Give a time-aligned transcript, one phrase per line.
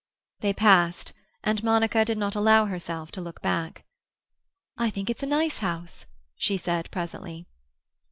[0.39, 1.13] They passed,
[1.43, 3.85] and Monica did not allow herself to look back.
[4.75, 7.45] "I think it's a nice house," she said presently.